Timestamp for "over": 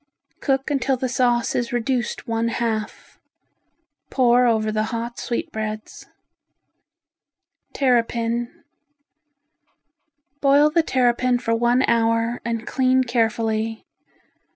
4.47-4.71